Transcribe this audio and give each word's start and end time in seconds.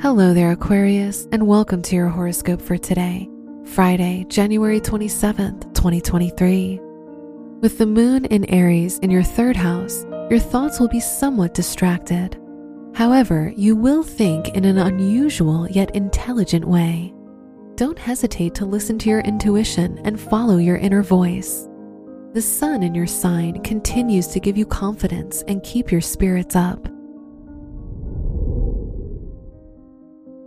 Hello 0.00 0.32
there, 0.32 0.52
Aquarius, 0.52 1.26
and 1.32 1.44
welcome 1.44 1.82
to 1.82 1.96
your 1.96 2.08
horoscope 2.08 2.62
for 2.62 2.78
today, 2.78 3.28
Friday, 3.64 4.24
January 4.28 4.80
27th, 4.80 5.74
2023. 5.74 6.78
With 7.60 7.78
the 7.78 7.86
moon 7.86 8.24
in 8.26 8.44
Aries 8.44 9.00
in 9.00 9.10
your 9.10 9.24
third 9.24 9.56
house, 9.56 10.06
your 10.30 10.38
thoughts 10.38 10.78
will 10.78 10.86
be 10.86 11.00
somewhat 11.00 11.52
distracted. 11.52 12.40
However, 12.94 13.52
you 13.56 13.74
will 13.74 14.04
think 14.04 14.50
in 14.50 14.64
an 14.64 14.78
unusual 14.78 15.68
yet 15.68 15.90
intelligent 15.96 16.64
way. 16.64 17.12
Don't 17.74 17.98
hesitate 17.98 18.54
to 18.54 18.66
listen 18.66 19.00
to 19.00 19.08
your 19.08 19.20
intuition 19.22 19.98
and 20.04 20.20
follow 20.20 20.58
your 20.58 20.76
inner 20.76 21.02
voice. 21.02 21.68
The 22.34 22.42
sun 22.42 22.84
in 22.84 22.94
your 22.94 23.08
sign 23.08 23.64
continues 23.64 24.28
to 24.28 24.38
give 24.38 24.56
you 24.56 24.64
confidence 24.64 25.42
and 25.48 25.60
keep 25.64 25.90
your 25.90 26.02
spirits 26.02 26.54
up. 26.54 26.88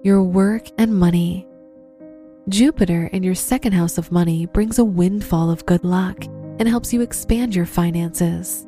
Your 0.03 0.23
work 0.23 0.67
and 0.79 0.95
money. 0.95 1.47
Jupiter 2.49 3.05
in 3.07 3.21
your 3.21 3.35
second 3.35 3.73
house 3.73 3.99
of 3.99 4.11
money 4.11 4.47
brings 4.47 4.79
a 4.79 4.85
windfall 4.85 5.51
of 5.51 5.65
good 5.67 5.83
luck 5.83 6.23
and 6.57 6.67
helps 6.67 6.91
you 6.91 7.01
expand 7.01 7.55
your 7.55 7.67
finances. 7.67 8.65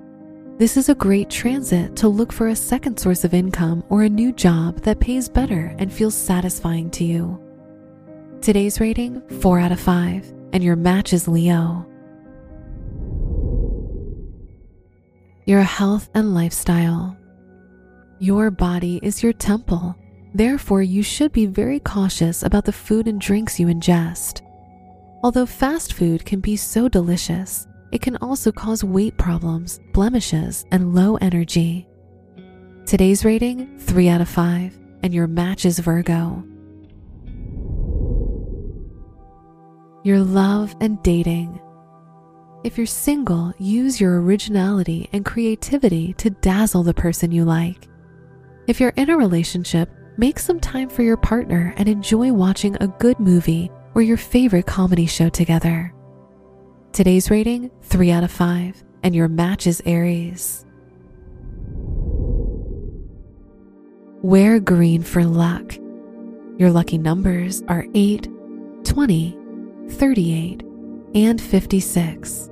This 0.59 0.77
is 0.77 0.89
a 0.89 0.95
great 0.95 1.31
transit 1.31 1.95
to 1.95 2.07
look 2.07 2.31
for 2.31 2.49
a 2.49 2.55
second 2.55 2.99
source 2.99 3.23
of 3.23 3.33
income 3.33 3.83
or 3.89 4.03
a 4.03 4.09
new 4.09 4.31
job 4.31 4.81
that 4.81 4.99
pays 4.99 5.27
better 5.27 5.75
and 5.80 5.91
feels 5.91 6.13
satisfying 6.13 6.91
to 6.91 7.03
you. 7.03 7.41
Today's 8.41 8.79
rating 8.79 9.19
4 9.41 9.59
out 9.59 9.72
of 9.72 9.79
5, 9.79 10.31
and 10.53 10.63
your 10.63 10.75
match 10.75 11.13
is 11.13 11.27
Leo. 11.27 11.88
Your 15.45 15.63
health 15.63 16.09
and 16.13 16.35
lifestyle. 16.35 17.17
Your 18.19 18.52
body 18.52 19.00
is 19.02 19.23
your 19.23 19.33
temple 19.33 19.97
Therefore, 20.33 20.81
you 20.81 21.03
should 21.03 21.31
be 21.31 21.45
very 21.45 21.79
cautious 21.79 22.41
about 22.43 22.65
the 22.65 22.71
food 22.71 23.07
and 23.07 23.21
drinks 23.21 23.59
you 23.59 23.67
ingest. 23.67 24.41
Although 25.23 25.45
fast 25.45 25.93
food 25.93 26.25
can 26.25 26.39
be 26.39 26.55
so 26.55 26.89
delicious, 26.89 27.67
it 27.91 28.01
can 28.01 28.17
also 28.17 28.51
cause 28.51 28.83
weight 28.83 29.17
problems, 29.17 29.79
blemishes, 29.93 30.65
and 30.71 30.95
low 30.95 31.17
energy. 31.17 31.87
Today's 32.85 33.23
rating 33.23 33.77
3 33.77 34.09
out 34.09 34.21
of 34.21 34.27
5, 34.27 34.79
and 35.03 35.13
your 35.13 35.27
match 35.27 35.65
is 35.65 35.77
Virgo. 35.79 36.43
Your 40.03 40.19
love 40.19 40.75
and 40.81 41.01
dating. 41.03 41.61
If 42.63 42.77
you're 42.77 42.87
single, 42.87 43.53
use 43.59 44.01
your 44.01 44.21
originality 44.21 45.07
and 45.13 45.23
creativity 45.23 46.13
to 46.13 46.31
dazzle 46.31 46.83
the 46.83 46.93
person 46.93 47.31
you 47.31 47.45
like. 47.45 47.87
If 48.67 48.79
you're 48.79 48.93
in 48.97 49.09
a 49.09 49.17
relationship, 49.17 49.89
Make 50.16 50.38
some 50.38 50.59
time 50.59 50.89
for 50.89 51.02
your 51.02 51.17
partner 51.17 51.73
and 51.75 51.89
enjoy 51.89 52.31
watching 52.31 52.75
a 52.75 52.88
good 52.88 53.19
movie 53.19 53.72
or 53.95 54.03
your 54.03 54.17
favorite 54.17 54.67
comedy 54.67 55.08
show 55.08 55.28
together. 55.28 55.91
Today's 56.91 57.31
rating 57.31 57.72
3 57.81 58.12
out 58.12 58.23
of 58.23 58.29
5, 58.29 58.84
and 59.02 59.16
your 59.16 59.28
match 59.28 59.66
is 59.66 59.81
Aries. 59.88 60.68
Wear 64.22 64.59
green 64.59 65.02
for 65.02 65.25
luck. 65.25 65.75
Your 66.57 66.69
lucky 66.69 67.00
numbers 67.00 67.63
are 67.68 67.88
8, 67.96 68.28
20, 68.84 69.38
38, 69.90 70.63
and 71.16 71.41
56. 71.41 72.52